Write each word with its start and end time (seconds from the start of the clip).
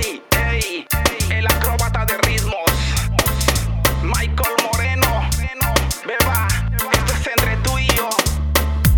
El 0.00 1.46
acróbata 1.46 2.04
de 2.06 2.16
ritmos. 2.18 2.70
Michael 4.02 4.54
Moreno, 4.64 5.24
beba, 6.06 6.46
esto 6.70 7.12
es 7.20 7.26
entre 7.26 7.56
tú 7.64 7.76
y 7.78 7.86
yo. 7.88 8.08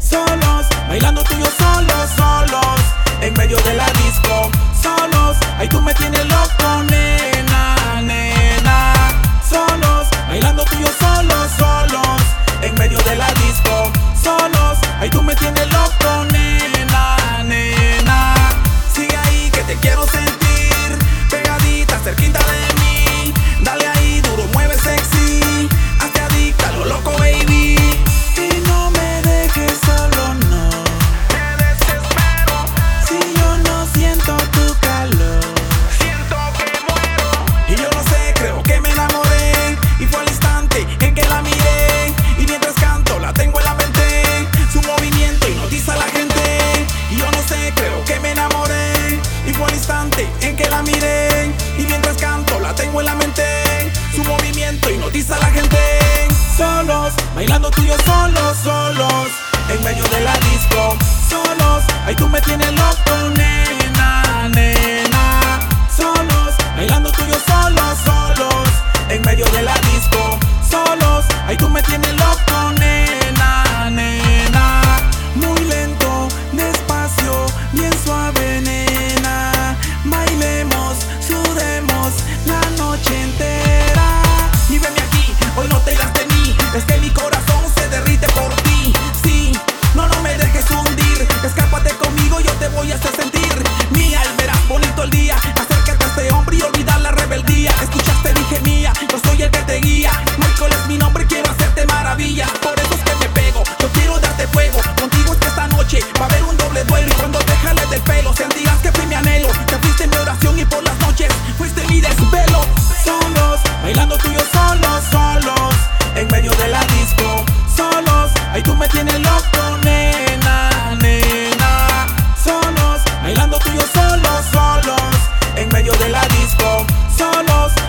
Solos, 0.00 0.66
bailando 0.88 1.22
tú 1.24 1.34
y 1.34 1.40
yo 1.40 1.46
solos, 1.58 2.10
solos, 2.16 2.80
en 3.20 3.34
medio 3.34 3.58
de 3.58 3.74
la 3.74 3.84
disco. 4.04 4.50
Solos, 4.82 5.36
ahí 5.58 5.68
tú 5.68 5.82
me 5.82 5.92
tienes 5.92 6.24
loco, 6.24 6.82
nena, 6.90 8.00
nena. 8.00 8.94
Solos, 9.46 10.08
bailando 10.28 10.64
tú 10.64 10.76
y 10.76 10.80
yo 10.80 10.88
solos, 10.98 11.50
solos, 11.58 12.22
en 12.62 12.74
medio 12.76 12.98
de 13.02 13.16
la 13.16 13.28
disco. 13.34 13.92
Solos, 14.22 14.78
ahí 14.98 15.10
tú 15.10 15.22
me 15.22 15.34
tienes 15.36 15.70
loco, 15.70 16.24
nena, 16.32 16.35
solos, 57.06 57.34
bailando 57.34 57.70
tú 57.70 57.82
y 57.82 57.86
yo 57.86 57.96
solos, 58.04 58.56
solos, 58.62 59.28
en 59.70 59.84
medio 59.84 60.04
de 60.04 60.20
la 60.20 60.32
disco, 60.38 60.96
solos, 61.28 61.84
ahí 62.04 62.14
tú 62.14 62.28
me 62.28 62.40
tienes 62.40 62.65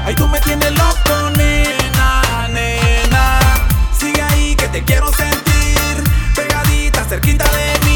Ay, 0.07 0.15
tú 0.15 0.25
me 0.29 0.39
tienes 0.39 0.71
loco, 0.71 1.29
nena, 1.35 2.47
nena. 2.47 3.39
Sigue 3.91 4.21
ahí 4.21 4.55
que 4.55 4.69
te 4.69 4.81
quiero 4.85 5.11
sentir. 5.11 6.01
Pegadita, 6.33 7.03
cerquita 7.03 7.43
de 7.51 7.79
mí. 7.85 7.86